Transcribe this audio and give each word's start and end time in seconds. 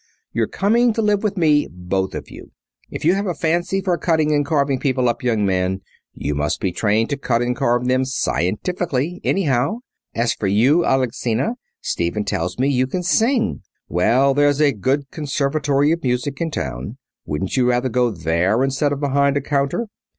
You're 0.33 0.47
coming 0.47 0.93
to 0.93 1.01
live 1.03 1.21
with 1.21 1.37
me, 1.37 1.67
both 1.69 2.15
of 2.15 2.31
you. 2.31 2.49
If 2.89 3.05
you 3.05 3.13
have 3.13 3.27
a 3.27 3.35
fancy 3.35 3.81
for 3.81 3.99
cutting 3.99 4.33
and 4.33 4.43
carving 4.43 4.79
people 4.79 5.07
up, 5.07 5.21
young 5.21 5.45
man, 5.45 5.81
you 6.15 6.33
must 6.33 6.59
be 6.59 6.71
trained 6.71 7.11
to 7.11 7.17
cut 7.17 7.43
and 7.43 7.55
carve 7.55 7.85
them 7.87 8.03
scientifically, 8.05 9.21
anyhow. 9.23 9.81
As 10.15 10.33
for 10.33 10.47
you, 10.47 10.83
Alexina, 10.83 11.53
Stephen 11.81 12.23
tells 12.25 12.57
me 12.57 12.67
you 12.67 12.87
can 12.87 13.03
sing. 13.03 13.61
Well, 13.89 14.33
there's 14.33 14.59
a 14.59 14.71
good 14.71 15.11
Conservatory 15.11 15.91
of 15.91 16.01
Music 16.01 16.41
in 16.41 16.49
town. 16.49 16.97
Wouldn't 17.27 17.55
you 17.55 17.69
rather 17.69 17.89
go 17.89 18.09
there 18.09 18.63
instead 18.63 18.91
of 18.91 18.99
behind 18.99 19.37
a 19.37 19.41
counter?" 19.41 19.85